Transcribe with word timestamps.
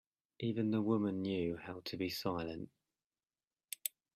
Even 0.39 0.71
the 0.71 0.81
women 0.81 1.21
knew 1.21 1.57
how 1.57 1.81
to 1.85 1.95
be 1.95 2.09
silent. 2.09 2.71